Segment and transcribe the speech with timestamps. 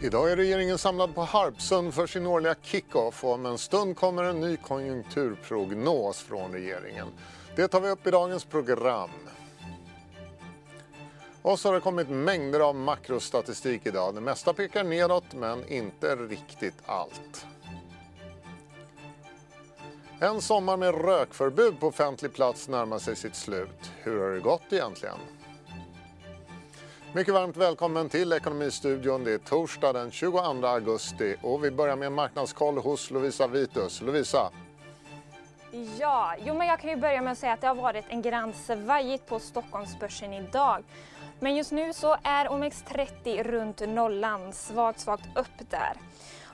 [0.00, 4.24] Idag är regeringen samlad på Harpsund för sin årliga kick-off och om en stund kommer
[4.24, 7.08] en ny konjunkturprognos från regeringen.
[7.56, 9.10] Det tar vi upp i dagens program.
[11.42, 14.14] Och så har det kommit mängder av makrostatistik idag.
[14.14, 17.46] Det mesta pekar nedåt, men inte riktigt allt.
[20.20, 23.92] En sommar med rökförbud på offentlig plats närmar sig sitt slut.
[24.02, 25.18] Hur har det gått egentligen?
[27.12, 29.24] Mycket varmt välkommen till Ekonomistudion.
[29.24, 34.00] Det är torsdag den 22 augusti och vi börjar med en marknadskoll hos Lovisa Vitus.
[34.00, 34.50] Lovisa.
[35.98, 38.22] Ja, jo men jag kan ju börja med att säga att det har varit en
[38.22, 40.84] grann svajigt på Stockholmsbörsen idag.
[41.40, 45.92] Men just nu så är OMX30 runt nollan, svagt, svagt upp där.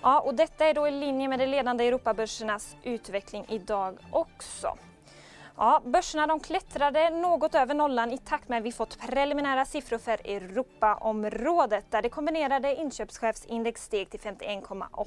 [0.03, 4.77] Ja, och detta är då i linje med de ledande Europabörsernas utveckling idag också.
[5.57, 9.99] Ja, börserna de klättrade något över nollan i takt med att vi fått preliminära siffror
[9.99, 15.07] för Europaområdet där det kombinerade inköpschefsindex steg till 51,8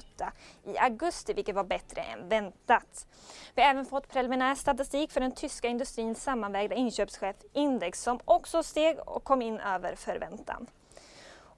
[0.64, 3.06] i augusti vilket var bättre än väntat.
[3.54, 8.98] Vi har även fått preliminär statistik för den tyska industrins sammanvägda inköpschefsindex som också steg
[9.06, 10.66] och kom in över förväntan.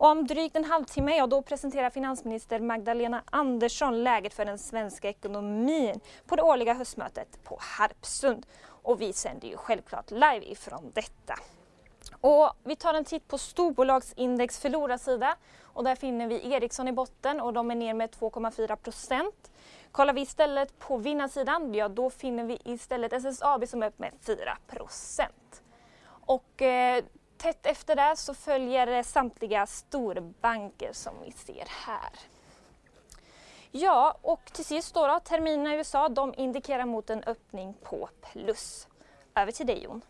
[0.00, 6.00] Om drygt en halvtimme ja, då presenterar finansminister Magdalena Andersson läget för den svenska ekonomin
[6.27, 8.47] på det årliga höstmötet på Harpsund.
[8.89, 11.34] Och vi sänder ju självklart live ifrån detta.
[12.20, 17.41] Och vi tar en titt på storbolagsindex förlorarsida och där finner vi Ericsson i botten
[17.41, 19.50] och de är ner med 2,4 procent.
[19.92, 24.12] Kollar vi istället på vinnarsidan, ja då finner vi istället SSAB som är upp med
[24.27, 25.62] 4 procent.
[26.06, 27.05] Och eh,
[27.36, 32.11] tätt efter det så följer samtliga storbanker som vi ser här.
[33.81, 38.09] Ja, och till sist då, då terminerna i USA de indikerar mot en öppning på
[38.33, 38.89] plus.
[39.35, 40.03] Över till dig Jon.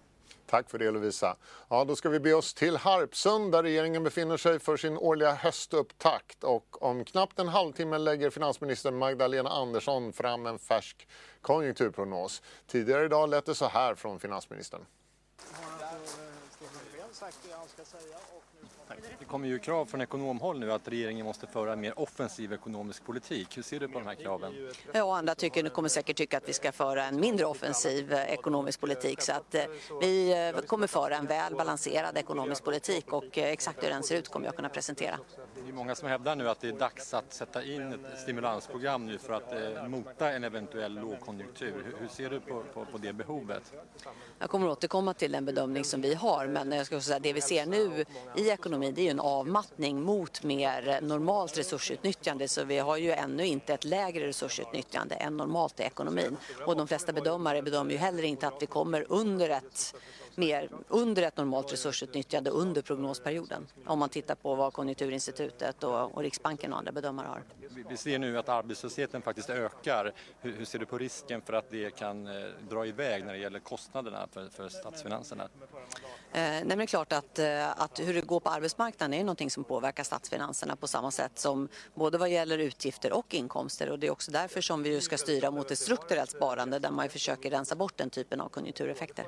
[0.47, 1.37] Tack för det Lovisa.
[1.69, 5.33] Ja, då ska vi be oss till Harpsund där regeringen befinner sig för sin årliga
[5.33, 6.45] höstupptakt.
[6.45, 11.09] Och om knappt en halvtimme lägger finansminister Magdalena Andersson fram en färsk
[11.41, 12.43] konjunkturprognos.
[12.67, 14.87] Tidigare idag lät det så här från finansministern.
[17.81, 17.85] Det
[19.19, 23.05] det kommer ju krav från ekonomhåll nu att regeringen måste föra en mer offensiv ekonomisk
[23.05, 23.57] politik.
[23.57, 24.69] Hur ser du på de här kraven?
[24.93, 28.33] Ja, och andra tycker, kommer säkert tycka att vi ska föra en mindre offensiv eh,
[28.33, 29.63] ekonomisk politik så att eh,
[30.01, 34.29] vi eh, kommer föra en väl balanserad ekonomisk politik och exakt hur den ser ut
[34.29, 35.19] kommer jag kunna presentera.
[35.65, 39.07] Det är många som hävdar nu att det är dags att sätta in ett stimulansprogram
[39.07, 41.97] nu för att eh, mota en eventuell lågkonjunktur.
[42.01, 43.73] Hur ser du på, på, på det behovet?
[44.39, 47.41] Jag kommer återkomma till den bedömning som vi har men jag ska säga det vi
[47.41, 48.05] ser nu
[48.37, 53.11] i ekonomin det är ju en avmattning mot mer normalt resursutnyttjande så vi har ju
[53.13, 56.37] ännu inte ett lägre resursutnyttjande än normalt i ekonomin
[56.67, 59.95] och de flesta bedömare bedömer ju heller inte att vi kommer under ett
[60.39, 66.23] mer under ett normalt resursutnyttjande under prognosperioden om man tittar på vad Konjunkturinstitutet och, och
[66.23, 67.43] Riksbanken och andra bedömare har.
[67.89, 70.13] Vi ser nu att arbetslösheten faktiskt ökar.
[70.41, 73.39] Hur, hur ser du på risken för att det kan eh, dra iväg när det
[73.39, 75.45] gäller kostnaderna för, för statsfinanserna?
[75.45, 75.49] Eh,
[76.33, 79.51] nej men det är klart att, eh, att hur det går på arbetsmarknaden är någonting
[79.51, 84.07] som påverkar statsfinanserna på samma sätt som både vad gäller utgifter och inkomster och det
[84.07, 87.75] är också därför som vi ska styra mot ett strukturellt sparande där man försöker rensa
[87.75, 89.27] bort den typen av konjunktureffekter.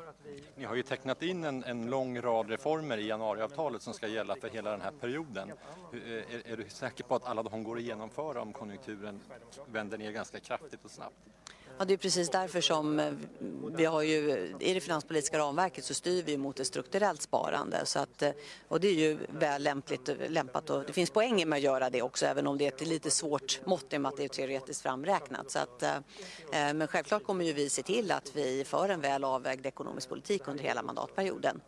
[0.57, 4.37] Ni har ju räknat in en, en lång rad reformer i januariavtalet som ska gälla
[4.37, 5.53] för hela den här perioden.
[5.93, 9.21] Eh, är, är du säker på att alla de går att genomföra om konjunkturen
[9.67, 11.15] vänder ner ganska kraftigt och snabbt?
[11.81, 13.13] Ja, det är precis därför som eh,
[13.73, 17.87] vi har ju, i det finanspolitiska ramverket så styr vi mot ett strukturellt sparande.
[17.87, 18.31] Så att, eh,
[18.69, 22.03] och det är ju väl lämpligt, lämpat och det finns poänger med att göra det
[22.03, 24.29] också även om det är ett lite svårt mått i och med att det är
[24.29, 25.51] teoretiskt framräknat.
[25.51, 25.95] Så att, eh,
[26.51, 30.49] men självklart kommer ju vi se till att vi för en väl avvägd ekonomisk politik
[30.49, 31.61] under hela mandatperioden.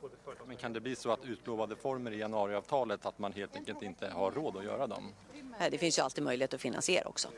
[0.47, 4.09] Men kan det bli så att utlovade former i januariavtalet att man helt enkelt inte
[4.09, 5.13] har råd att göra dem?
[5.71, 7.29] Det finns ju alltid möjlighet att finansiera också.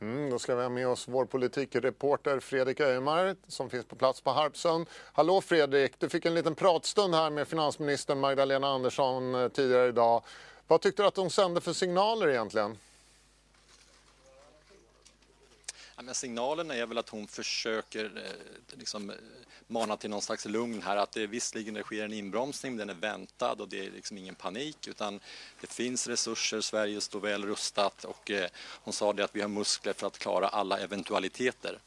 [0.00, 4.20] Mm, då ska vi ha med oss vår politikreporter Fredrik Öjmar som finns på plats
[4.20, 4.86] på Harpsund.
[5.12, 10.22] Hallå Fredrik, du fick en liten pratstund här med finansminister Magdalena Andersson eh, tidigare idag.
[10.66, 12.78] Vad tyckte du att hon sände för signaler egentligen?
[15.86, 19.16] Ja, men signalen är väl att hon försöker eh, liksom, eh,
[19.66, 22.94] mana till någon slags lugn här att det visserligen det sker en inbromsning, den är
[22.94, 25.20] väntad och det är liksom ingen panik utan
[25.60, 28.48] det finns resurser, Sverige står väl rustat och eh,
[28.82, 31.78] hon sa det att vi har muskler för att klara alla eventualiteter.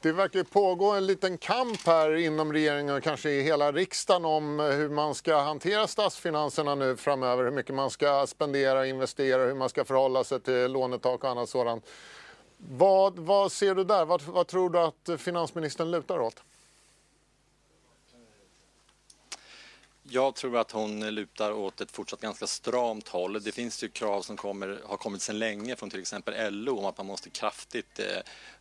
[0.00, 4.60] Det verkar pågå en liten kamp här inom regeringen och kanske i hela riksdagen om
[4.60, 7.44] eh, hur man ska hantera statsfinanserna nu framöver.
[7.44, 11.30] Hur mycket man ska spendera och investera, hur man ska förhålla sig till lånetak och
[11.30, 11.86] annat sådant.
[12.56, 14.04] Vad, vad ser du där?
[14.04, 16.42] Vad, vad tror du att finansministern lutar åt?
[20.10, 23.42] Jag tror att hon lutar åt ett fortsatt ganska stramt håll.
[23.42, 26.84] Det finns ju krav som kommer, har kommit sedan länge från till exempel LO om
[26.84, 28.06] att man måste kraftigt, eh,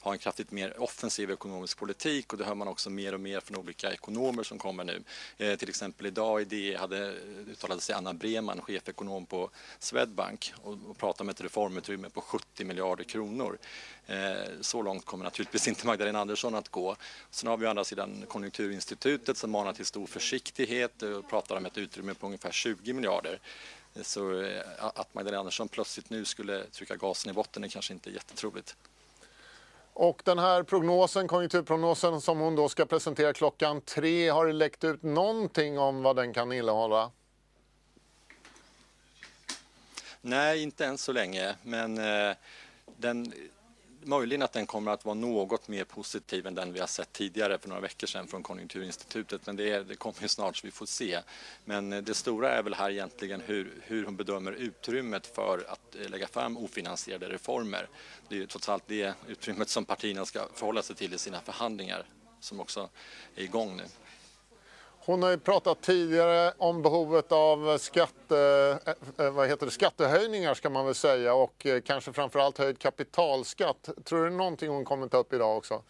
[0.08, 3.40] ha en kraftigt mer offensiv ekonomisk politik och det hör man också mer och mer
[3.40, 5.04] från olika ekonomer som kommer nu.
[5.38, 9.50] Eh, till exempel idag i DE hade eh, uttalade sig Anna Breman, chefekonom på
[9.80, 13.58] Swedbank och, och pratade om ett reformutrymme på 70 miljarder kronor.
[14.08, 16.96] Eh, så långt kommer naturligtvis inte Magdalena Andersson att gå.
[17.30, 21.66] Sen har vi å andra sidan Konjunkturinstitutet som manar till stor försiktighet och pratar om
[21.66, 23.40] ett utrymme på ungefär 20 miljarder.
[24.02, 28.12] Så eh, att Magdalena Andersson plötsligt nu skulle trycka gasen i botten är kanske inte
[28.12, 28.76] jättetroligt.
[30.00, 34.84] Och den här prognosen, konjunkturprognosen som hon då ska presentera klockan tre, har det läckt
[34.84, 37.12] ut någonting om vad den kan innehålla?
[40.22, 42.36] Nej, inte än så länge, men eh,
[42.98, 43.34] den
[44.08, 47.58] möjligen att den kommer att vara något mer positiv än den vi har sett tidigare
[47.58, 49.46] för några veckor sedan från Konjunkturinstitutet.
[49.46, 51.20] Men det, är, det kommer ju snart så vi får se.
[51.66, 55.96] Men eh, det stora är väl här egentligen hur, hur hon bedömer utrymmet för att
[55.96, 57.88] eh, lägga fram ofinansierade reformer.
[58.30, 61.42] Det är ju trots allt det utrymmet som partierna ska förhålla sig till i sina
[61.42, 62.06] förhandlingar
[62.40, 62.90] som också
[63.36, 63.84] är igång nu.
[65.08, 68.38] Hon har ju pratat tidigare om behovet av skatte,
[68.86, 72.80] eh, eh, vad heter det, skattehöjningar ska man väl säga och eh, kanske framförallt höjd
[72.80, 73.90] kapitalskatt.
[74.04, 75.82] Tror du det är någonting hon kommer ta upp idag också?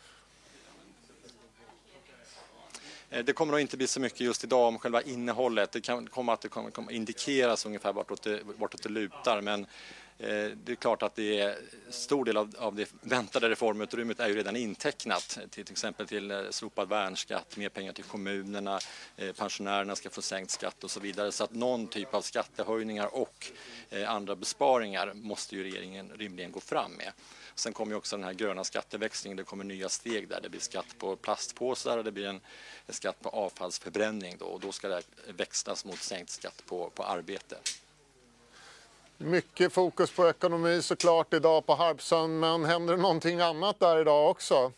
[3.09, 5.71] Eh, det kommer nog inte bli så mycket just idag om själva innehållet.
[5.71, 9.65] Det kan komma att det kommer, kommer indikeras ungefär vartåt det, vartåt det lutar men
[10.19, 11.57] Eh, det är klart att det är
[11.89, 16.31] stor del av, av det väntade reformutrymmet är ju redan intecknat till, till exempel till
[16.31, 18.79] eh, slopad värnskatt, mer pengar till kommunerna,
[19.17, 21.31] eh, pensionärerna ska få sänkt skatt och så vidare.
[21.31, 23.51] Så att någon typ av skattehöjningar och
[24.07, 27.11] andra besparingar måste ju regeringen rimligen gå fram med.
[27.59, 30.41] Sen kommer ju också den här gröna skatteväxlingen, det kommer nya steg där.
[30.41, 32.41] Det blir skatt på plastpåsar och det blir en,
[32.85, 37.03] en skatt på avfallsförbränning då och då ska det växlas mot sänkt skatt på, på
[37.03, 37.57] arbete.
[39.17, 44.29] Mycket fokus på ekonomi såklart idag på Harpsund, men händer det någonting annat där idag
[44.29, 44.71] också?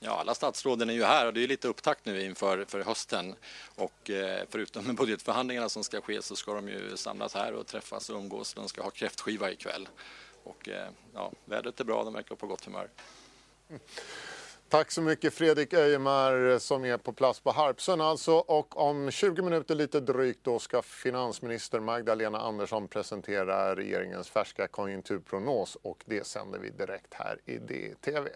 [0.00, 3.34] Ja, alla statsråden är ju här och det är lite upptakt nu inför för hösten.
[3.74, 8.10] Och eh, förutom budgetförhandlingarna som ska ske så ska de ju samlas här och träffas
[8.10, 8.54] och umgås.
[8.54, 9.88] De ska ha kräftskiva ikväll.
[10.44, 12.90] Och eh, ja, vädret är bra, de verkar på gott humör.
[13.68, 13.80] Mm.
[14.68, 18.32] Tack så mycket Fredrik Öjemar som är på plats på Harpsön alltså.
[18.32, 25.76] Och om 20 minuter lite drygt då ska finansminister Magdalena Andersson presentera regeringens färska konjunkturprognos
[25.82, 28.28] och det sänder vi direkt här i DTV.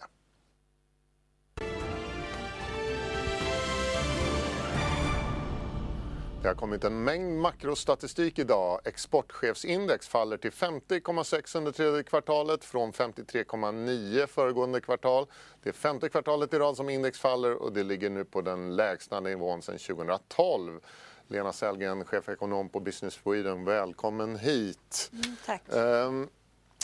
[6.43, 8.79] Det har kommit en mängd makrostatistik idag.
[8.83, 15.25] Exportchefsindex faller till 50,6 under tredje kvartalet från 53,9 föregående kvartal.
[15.63, 18.75] Det är femte kvartalet i rad som index faller och det ligger nu på den
[18.75, 20.79] lägsta nivån sedan 2012.
[21.27, 25.11] Lena Sellgren, chefekonom på Business Sweden, välkommen hit.
[25.11, 25.61] Mm, tack.
[25.69, 26.29] Um,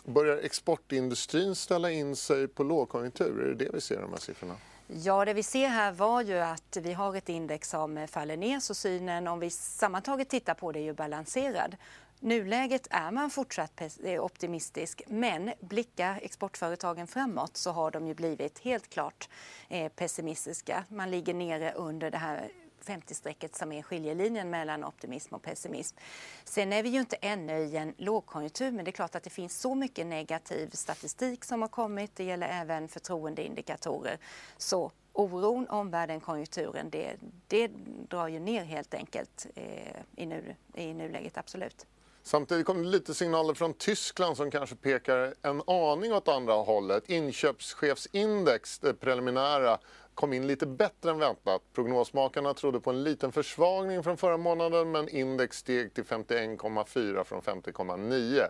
[0.05, 3.41] börjar exportindustrin ställa in sig på lågkonjunktur?
[3.41, 4.55] Är det det vi ser i de här siffrorna?
[4.91, 8.59] Ja, det vi ser här var ju att vi har ett index som faller ner
[8.59, 11.75] så synen om vi sammantaget tittar på det är ju balanserad.
[12.19, 18.59] Nuläget är man fortsatt eh, optimistisk men blickar exportföretagen framåt så har de ju blivit
[18.59, 19.29] helt klart
[19.67, 20.83] eh, pessimistiska.
[20.89, 22.51] Man ligger nere under det här
[22.89, 25.97] 50-strecket som är skiljelinjen mellan optimism och pessimism.
[26.43, 29.29] Sen är vi ju inte ännu i en lågkonjunktur men det är klart att det
[29.29, 32.15] finns så mycket negativ statistik som har kommit.
[32.15, 34.17] Det gäller även förtroendeindikatorer.
[34.57, 37.15] Så oron, omvärlden, konjunkturen det,
[37.47, 37.67] det
[38.09, 41.85] drar ju ner helt enkelt eh, i, nu, i nuläget, absolut.
[42.23, 47.09] Samtidigt kom det lite signaler från Tyskland som kanske pekar en aning åt andra hållet.
[47.09, 49.79] Inköpschefsindex, det preliminära,
[50.19, 51.61] kom in lite bättre än väntat.
[51.73, 57.41] Prognosmakarna trodde på en liten försvagning från förra månaden men index steg till 51,4 från
[57.41, 58.47] 50,9.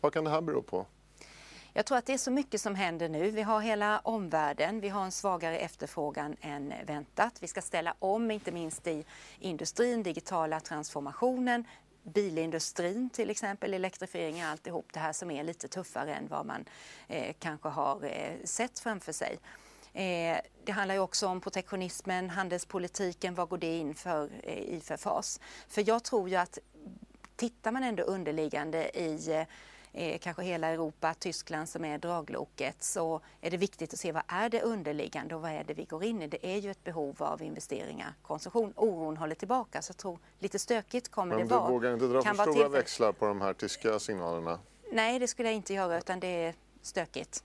[0.00, 0.86] Vad kan det här bero på?
[1.72, 3.30] Jag tror att det är så mycket som händer nu.
[3.30, 7.38] Vi har hela omvärlden, vi har en svagare efterfrågan än väntat.
[7.40, 9.04] Vi ska ställa om, inte minst i
[9.38, 11.64] industrin, digitala transformationen,
[12.02, 16.64] bilindustrin till exempel, elektrifiering, alltihop det här som är lite tuffare än vad man
[17.08, 19.38] eh, kanske har eh, sett framför sig.
[19.94, 24.80] Eh, det handlar ju också om protektionismen, handelspolitiken, vad går det in för, eh, i
[24.80, 25.40] för fas?
[25.68, 26.58] För jag tror ju att
[27.36, 29.44] tittar man ändå underliggande i
[29.92, 34.22] eh, kanske hela Europa, Tyskland som är dragloket, så är det viktigt att se vad
[34.28, 36.26] är det underliggande och vad är det vi går in i.
[36.26, 38.72] Det är ju ett behov av investeringar, konsumtion.
[38.76, 41.62] Oron håller tillbaka, så jag tror lite stökigt kommer Men det vara.
[41.62, 44.58] Men du vågar inte dra kan för stora växlar på de här tyska signalerna?
[44.92, 47.44] Nej, det skulle jag inte göra, utan det är stökigt.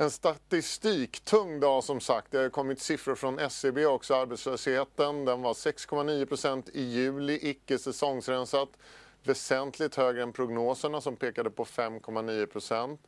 [0.00, 2.32] En statistiktung dag som sagt.
[2.32, 4.14] Det har kommit siffror från SCB också.
[4.14, 8.68] Arbetslösheten den var 6,9% i juli, icke säsongsrensat.
[9.22, 12.98] Väsentligt högre än prognoserna som pekade på 5,9%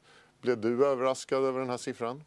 [0.40, 2.24] Blev du överraskad över den här siffran?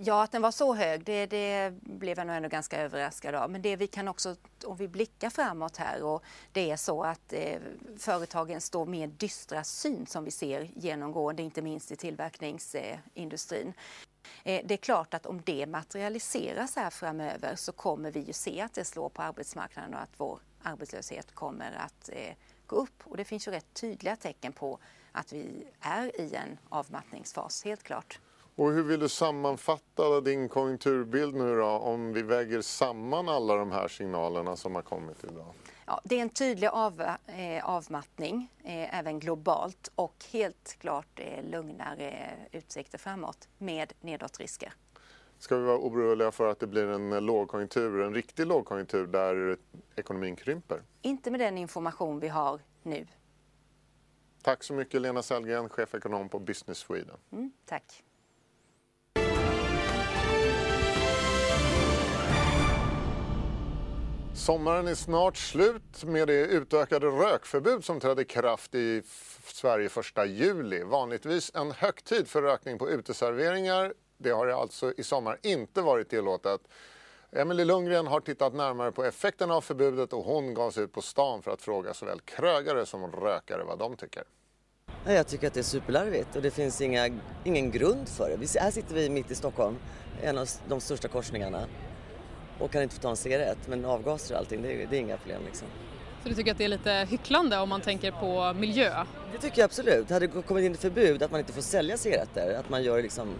[0.00, 3.50] Ja, att den var så hög, det, det blev jag nog ändå ganska överraskad av.
[3.50, 7.32] Men det vi kan också, om vi blickar framåt här och det är så att
[7.32, 7.60] eh,
[7.98, 13.72] företagen står mer dystra syn som vi ser genomgående, inte minst i tillverkningsindustrin.
[14.44, 18.60] Eh, det är klart att om det materialiseras här framöver så kommer vi ju se
[18.60, 22.34] att det slår på arbetsmarknaden och att vår arbetslöshet kommer att eh,
[22.66, 23.02] gå upp.
[23.04, 24.78] Och det finns ju rätt tydliga tecken på
[25.12, 28.20] att vi är i en avmattningsfas, helt klart.
[28.56, 33.72] Och hur vill du sammanfatta din konjunkturbild nu då om vi väger samman alla de
[33.72, 35.54] här signalerna som har kommit idag?
[35.86, 41.44] Ja, det är en tydlig av, eh, avmattning eh, även globalt och helt klart eh,
[41.44, 44.72] lugnare utsikter framåt med nedåtrisker.
[45.38, 49.56] Ska vi vara oroliga för att det blir en lågkonjunktur, en riktig lågkonjunktur där
[49.96, 50.82] ekonomin krymper?
[51.02, 53.06] Inte med den information vi har nu.
[54.42, 57.16] Tack så mycket Lena Sellgren, chefekonom på Business Sweden.
[57.32, 58.02] Mm, tack.
[64.34, 69.02] Sommaren är snart slut med det utökade rökförbud som trädde i kraft i
[69.44, 70.82] Sverige 1 juli.
[70.82, 73.94] Vanligtvis en högtid för rökning på uteserveringar.
[74.18, 76.60] Det har alltså i sommar inte varit tillåtet.
[77.32, 81.02] Emelie Lundgren har tittat närmare på effekterna av förbudet och hon gav sig ut på
[81.02, 84.22] stan för att fråga såväl krögare som rökare vad de tycker.
[85.06, 88.60] Jag tycker att det är superlarvigt och det finns inga, ingen grund för det.
[88.60, 89.76] Här sitter vi mitt i Stockholm,
[90.22, 91.68] en av de största korsningarna
[92.62, 93.58] och kan inte få ta en cigarett.
[93.66, 95.68] Men avgaser och allting, det är, det är inga problem liksom.
[96.22, 99.04] Så du tycker att det är lite hycklande om man tänker på miljö?
[99.32, 100.10] Det tycker jag absolut.
[100.10, 102.96] Hade det kommit in ett förbud att man inte får sälja cigaretter, att man gör
[102.96, 103.34] det liksom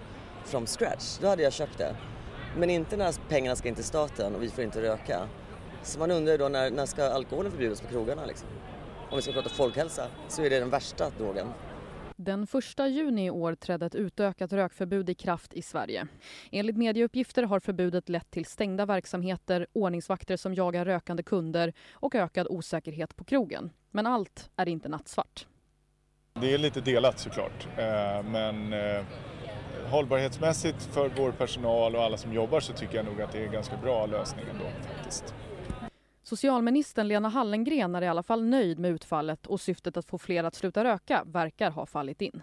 [0.44, 1.96] from scratch, då hade jag köpt det.
[2.56, 5.28] Men inte när pengarna ska in till staten och vi får inte röka.
[5.82, 8.48] Så man undrar då när, när ska alkoholen förbjudas på krogarna liksom?
[9.10, 11.46] Om vi ska prata folkhälsa så är det den värsta drogen.
[12.24, 16.06] Den 1 juni i år trädde ett utökat rökförbud i kraft i Sverige.
[16.50, 22.46] Enligt medieuppgifter har förbudet lett till stängda verksamheter, ordningsvakter som jagar rökande kunder och ökad
[22.50, 23.70] osäkerhet på krogen.
[23.90, 25.46] Men allt är inte nattsvart.
[26.40, 29.04] Det är lite delat såklart, eh, men eh,
[29.90, 33.46] hållbarhetsmässigt för vår personal och alla som jobbar så tycker jag nog att det är
[33.46, 34.64] en ganska bra lösning ändå
[34.94, 35.34] faktiskt.
[36.32, 40.44] Socialministern Lena Hallengren är i alla fall nöjd med utfallet och syftet att få fler
[40.44, 42.42] att sluta röka verkar ha fallit in.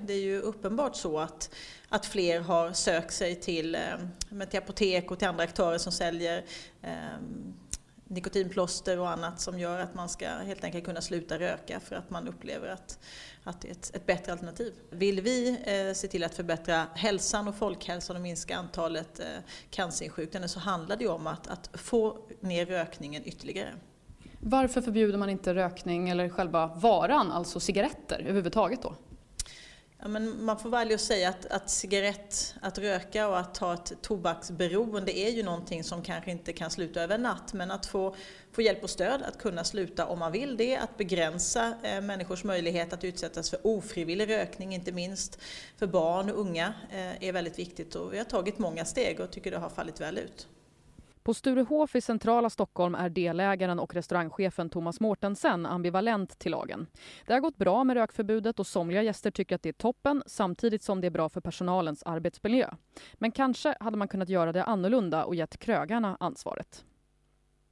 [0.00, 1.54] Det är ju uppenbart så att,
[1.88, 6.44] att fler har sökt sig till, eh, till apotek och till andra aktörer som säljer
[6.82, 6.90] eh,
[8.10, 12.10] nikotinplåster och annat som gör att man ska helt enkelt kunna sluta röka för att
[12.10, 12.98] man upplever att,
[13.44, 14.74] att det är ett, ett bättre alternativ.
[14.90, 19.26] Vill vi eh, se till att förbättra hälsan och folkhälsan och minska antalet eh,
[19.70, 23.72] cancerinsjuknande så handlar det om att, att få ner rökningen ytterligare.
[24.38, 28.94] Varför förbjuder man inte rökning eller själva varan, alltså cigaretter överhuvudtaget då?
[30.02, 33.74] Ja, men man får välja att säga att, att cigarett, att röka och att ha
[33.74, 37.52] ett tobaksberoende är ju någonting som kanske inte kan sluta över en natt.
[37.52, 38.14] Men att få,
[38.52, 42.44] få hjälp och stöd att kunna sluta om man vill det, att begränsa eh, människors
[42.44, 45.38] möjlighet att utsättas för ofrivillig rökning, inte minst
[45.76, 47.94] för barn och unga, eh, är väldigt viktigt.
[47.94, 50.48] Och vi har tagit många steg och tycker det har fallit väl ut.
[51.22, 56.86] På Sturehof i centrala Stockholm är delägaren och restaurangchefen Thomas Mortensen ambivalent till lagen.
[57.26, 60.82] Det har gått bra med rökförbudet och somliga gäster tycker att det är toppen samtidigt
[60.82, 62.70] som det är bra för personalens arbetsmiljö.
[63.14, 66.84] Men kanske hade man kunnat göra det annorlunda och gett krögarna ansvaret.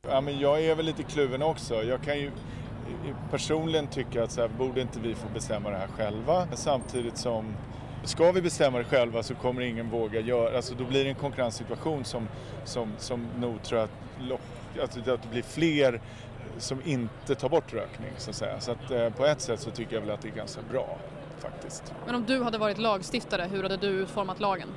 [0.02, 1.74] Ja, men jag är väl lite kluven också.
[1.74, 5.76] Jag kan ju eh, personligen tycka att så här, borde inte vi få bestämma det
[5.76, 7.54] här själva samtidigt som
[8.04, 11.16] Ska vi bestämma det själva så kommer ingen våga göra, alltså då blir det en
[11.16, 12.28] konkurrenssituation som,
[12.64, 13.90] som, som nog tror att,
[14.80, 16.00] alltså att det blir fler
[16.58, 18.60] som inte tar bort rökning så att säga.
[18.60, 20.98] Så att eh, på ett sätt så tycker jag väl att det är ganska bra
[21.38, 21.94] faktiskt.
[22.06, 24.68] Men om du hade varit lagstiftare, hur hade du utformat lagen?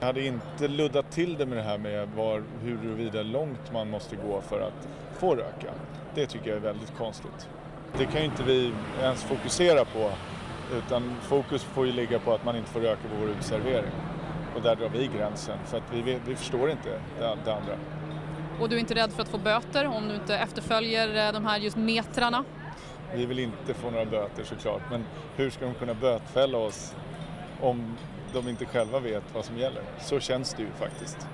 [0.00, 4.16] Jag hade inte luddat till det med det här med var, huruvida långt man måste
[4.16, 4.88] gå för att
[5.18, 5.72] få röka.
[6.14, 7.48] Det tycker jag är väldigt konstigt.
[7.98, 10.10] Det kan ju inte vi ens fokusera på
[10.78, 13.90] utan fokus får ju ligga på att man inte får röka på vår uteservering.
[14.56, 17.76] Och där drar vi gränsen för att vi, vi förstår inte det, det andra.
[18.60, 21.46] Och du är inte rädd för att få böter om du inte efterföljer eh, de
[21.46, 22.44] här just metrarna?
[23.14, 25.04] Vi vill inte få några böter såklart, men
[25.36, 26.94] hur ska de kunna bötfälla oss
[27.60, 27.96] om
[28.32, 29.82] de inte själva vet vad som gäller?
[30.00, 31.28] Så känns det ju faktiskt.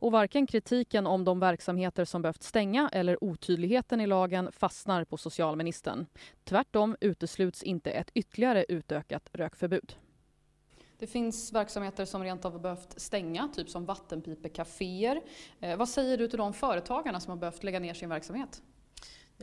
[0.00, 5.16] Och varken kritiken om de verksamheter som behövt stänga eller otydligheten i lagen fastnar på
[5.16, 6.06] socialministern.
[6.44, 9.96] Tvärtom utesluts inte ett ytterligare utökat rökförbud.
[10.98, 15.20] Det finns verksamheter som rent av behövt stänga, typ som vattenpipekaféer.
[15.60, 18.62] Eh, vad säger du till de företagarna som har behövt lägga ner sin verksamhet?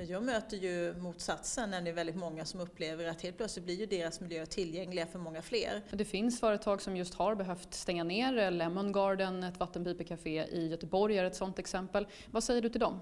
[0.04, 3.76] Jag möter ju motsatsen när det är väldigt många som upplever att helt plötsligt blir
[3.76, 5.82] ju deras miljöer tillgängliga för många fler.
[5.92, 8.52] Det finns företag som just har behövt stänga ner.
[8.52, 12.08] Lemon Garden, ett vattenpipekafé i Göteborg är ett sådant exempel.
[12.32, 13.00] Vad säger du till dem?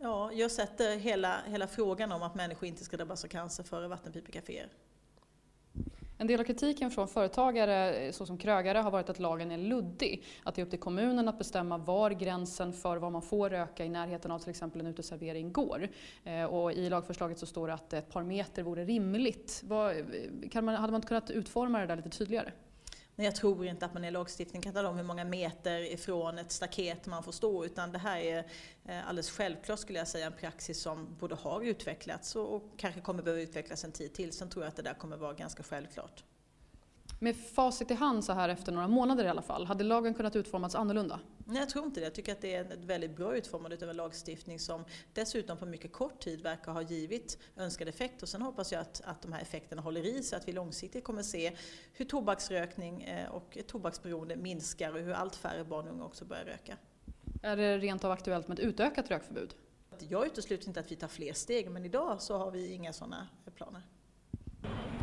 [0.00, 3.88] Ja, jag sätter hela, hela frågan om att människor inte ska drabbas av cancer före
[3.88, 4.68] vattenpipekaféer.
[6.18, 10.24] En del av kritiken från företagare eh, såsom krögare har varit att lagen är luddig.
[10.42, 13.84] Att det är upp till kommunen att bestämma var gränsen för vad man får röka
[13.84, 15.88] i närheten av till exempel en uteservering går.
[16.24, 19.62] Eh, och I lagförslaget så står det att ett par meter vore rimligt.
[19.64, 20.04] Vad, eh,
[20.50, 22.52] kan man, hade man inte kunnat utforma det där lite tydligare?
[23.16, 26.38] Nej, jag tror inte att man i lagstiftning kan tala om hur många meter ifrån
[26.38, 28.38] ett staket man får stå utan det här är
[28.84, 33.22] eh, alldeles självklart skulle jag säga en praxis som både har utvecklats och kanske kommer
[33.22, 34.32] behöva utvecklas en tid till.
[34.32, 36.24] Sen tror jag att det där kommer vara ganska självklart.
[37.24, 40.36] Med facit i hand så här efter några månader i alla fall, hade lagen kunnat
[40.36, 41.20] utformas annorlunda?
[41.46, 42.04] Nej, jag tror inte det.
[42.04, 45.92] Jag tycker att det är en väldigt bra utformad utav lagstiftning som dessutom på mycket
[45.92, 48.22] kort tid verkar ha givit önskad effekt.
[48.22, 51.04] Och sen hoppas jag att, att de här effekterna håller i sig, att vi långsiktigt
[51.04, 51.52] kommer se
[51.92, 56.44] hur tobaksrökning eh, och tobaksberoende minskar och hur allt färre barn och unga också börjar
[56.44, 56.76] röka.
[57.42, 59.54] Är det rent av aktuellt med ett utökat rökförbud?
[59.98, 63.28] Jag utesluter inte att vi tar fler steg, men idag så har vi inga sådana
[63.54, 63.82] planer.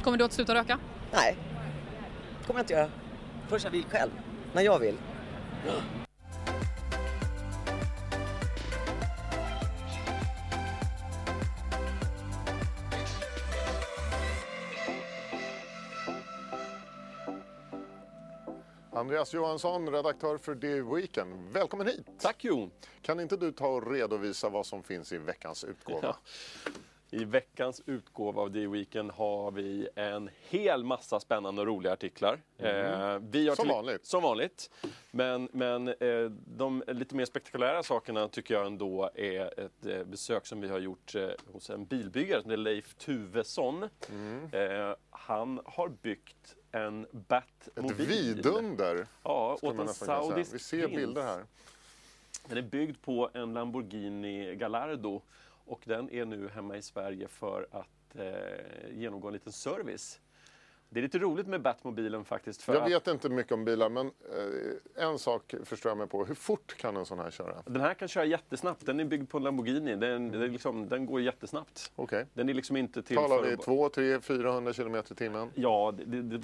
[0.04, 0.80] Kommer du att sluta röka?
[1.14, 1.38] Nej,
[2.48, 2.90] kommer jag inte göra.
[3.48, 4.12] Först jag vill själv.
[4.54, 4.98] När jag vill.
[18.94, 21.52] Andreas Johansson, redaktör för The Weekend.
[21.54, 22.06] Välkommen hit!
[22.20, 22.72] Tack Jon!
[23.02, 26.00] Kan inte du ta och redovisa vad som finns i veckans utgåva?
[26.02, 26.18] Ja.
[27.14, 32.42] I veckans utgåva av The Weekend har vi en hel massa spännande och roliga artiklar.
[32.58, 33.48] Mm.
[33.48, 34.06] Eh, som vanligt.
[34.06, 34.70] Som vanligt.
[35.12, 40.46] Men, men eh, de lite mer spektakulära sakerna tycker jag ändå är ett eh, besök
[40.46, 43.90] som vi har gjort eh, hos en bilbyggare som är Leif Tuvesson.
[44.10, 44.96] Mm.
[45.10, 48.02] Han har byggt en Batmobil.
[48.02, 49.08] Ett vidunder!
[49.24, 51.46] Ja, åt en saudisk Vi ser bilder här.
[52.48, 55.22] Den är byggd på en Lamborghini Gallardo
[55.72, 60.20] och den är nu hemma i Sverige för att eh, genomgå en liten service.
[60.90, 62.68] Det är lite roligt med Batmobilen faktiskt.
[62.68, 66.26] jag vet inte mycket om bilar men eh, en sak förstår jag mig på.
[66.26, 67.64] Hur fort kan en sån här köra?
[67.66, 68.86] Den här kan köra jättesnabbt.
[68.86, 69.96] Den är byggd på en Lamborghini.
[69.96, 70.52] Den, mm.
[70.52, 71.92] liksom, den går jättesnabbt.
[71.96, 72.26] Okay.
[72.34, 75.50] Den är liksom inte till Talar vi 2, 3, 400 km i timmen?
[75.56, 76.42] Ja, det, det,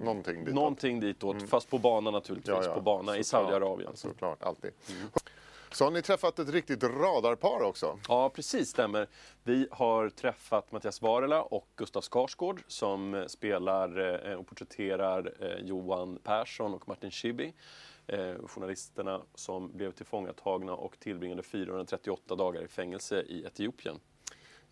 [0.00, 0.54] någonting ditåt.
[0.54, 1.36] Någonting ditåt.
[1.36, 1.48] Mm.
[1.48, 2.54] Fast på bana naturligtvis.
[2.54, 2.74] Ja, ja.
[2.74, 3.96] På bana i Saudiarabien.
[3.96, 4.70] Såklart, alltid.
[4.90, 5.08] Mm.
[5.70, 7.98] Så har ni träffat ett riktigt radarpar också?
[8.08, 9.08] Ja, precis stämmer.
[9.42, 16.18] Vi har träffat Mattias Varela och Gustav Skarsgård som spelar eh, och porträtterar eh, Johan
[16.22, 17.52] Persson och Martin Schibbye.
[18.06, 24.00] Eh, journalisterna som blev tillfångatagna och tillbringade 438 dagar i fängelse i Etiopien.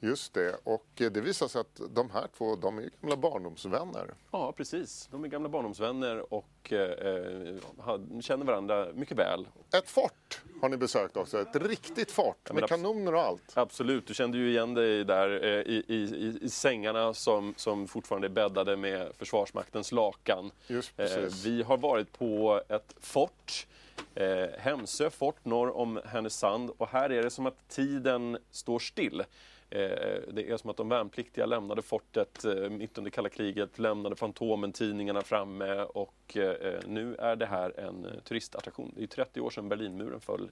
[0.00, 4.14] Just det, och det visar sig att de här två de är gamla barndomsvänner.
[4.30, 5.09] Ja, precis.
[5.11, 9.48] De är gamla barndomsvänner och eh, känner varandra mycket väl.
[9.74, 13.52] Ett fort har ni besökt också, ett riktigt fort ja, med kanoner och allt.
[13.54, 18.26] Absolut, du kände ju igen dig där eh, i, i, i, sängarna som, som fortfarande
[18.26, 20.50] är bäddade med Försvarsmaktens lakan.
[20.66, 21.46] Just eh, precis.
[21.46, 23.66] Eh, vi har varit på ett fort
[24.14, 29.24] Eh, Hemsö fort norr om Härnösand och här är det som att tiden står still.
[29.70, 34.16] Eh, det är som att de värnpliktiga lämnade fortet eh, mitt under kalla kriget, lämnade
[34.16, 38.92] Fantomen-tidningarna framme och eh, nu är det här en turistattraktion.
[38.96, 40.50] Det är 30 år sedan Berlinmuren föll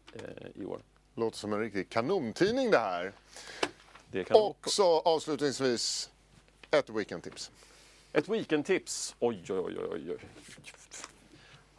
[0.55, 0.81] i år.
[1.14, 3.12] Låter som en riktig kanontidning det här.
[4.11, 6.11] Det kan Också avslutningsvis
[6.70, 7.50] ett weekendtips.
[8.12, 9.16] Ett weekendtips?
[9.18, 10.18] Oj, oj, oj, oj.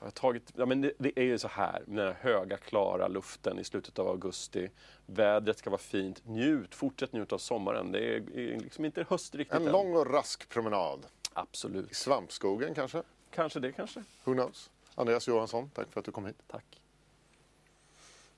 [0.06, 2.58] Oj har tagit, ja, men det, det, är ju så här med den här höga
[2.58, 4.70] klara luften i slutet av augusti.
[5.06, 6.26] Vädret ska vara fint.
[6.26, 7.92] Njut, fortsätt njuta av sommaren.
[7.92, 9.72] Det är, är liksom inte höst riktigt En än.
[9.72, 11.06] lång och rask promenad.
[11.34, 11.92] Absolut.
[11.92, 13.04] I svampskogen kanske?
[13.32, 14.04] Kanske det kanske.
[14.24, 14.72] Who knows?
[14.96, 16.38] Andreas Johansson, tack för att du kom hit.
[16.48, 16.82] Tack.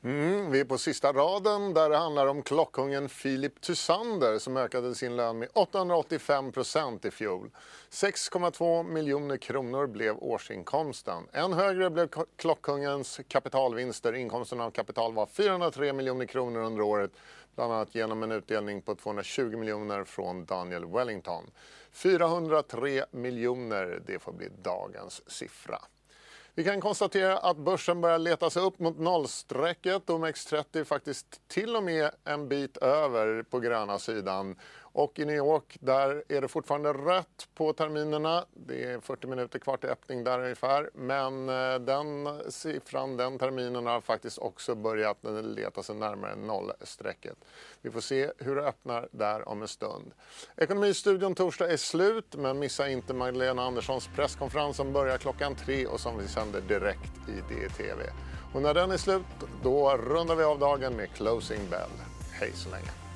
[0.07, 4.95] Mm, vi är på sista raden där det handlar om klockungen Filip Tysander som ökade
[4.95, 7.49] sin lön med 885 procent i fjol.
[7.89, 11.23] 6,2 miljoner kronor blev årsinkomsten.
[11.33, 14.13] Än högre blev klockkungens kapitalvinster.
[14.13, 17.11] Inkomsten av kapital var 403 miljoner kronor under året
[17.55, 21.43] bland annat genom en utdelning på 220 miljoner från Daniel Wellington.
[21.91, 25.79] 403 miljoner, det får bli dagens siffra.
[26.57, 30.05] Vi kan konstatera att börsen börjar leta sig upp mot nollstrecket.
[30.07, 34.55] OMX30 faktiskt till och med en bit över på gröna sidan.
[34.97, 38.45] Och i New York där är det fortfarande rött på terminerna.
[38.53, 40.89] Det är 40 minuter kvar till öppning där ungefär.
[40.93, 47.37] Men eh, den siffran, den terminen har faktiskt också börjat leta sig närmare nollstrecket.
[47.81, 50.11] Vi får se hur det öppnar där om en stund.
[50.55, 55.99] Ekonomistudion torsdag är slut men missa inte Magdalena Anderssons presskonferens som börjar klockan tre och
[55.99, 58.03] som vi sänder direkt i DTV.
[58.53, 59.25] Och när den är slut,
[59.63, 61.91] då rundar vi av dagen med Closing Bell.
[62.31, 63.06] Hej så länge!